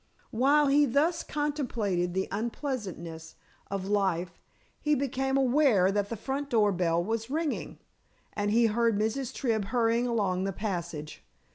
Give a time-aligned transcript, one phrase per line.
[0.31, 3.35] While he thus contemplated the unpleasantness
[3.69, 4.39] of life
[4.79, 7.77] he became aware that the front door bell was ringing,
[8.33, 9.31] and he heard Mrs.
[9.31, 11.23] Tribb hurrying along the passage.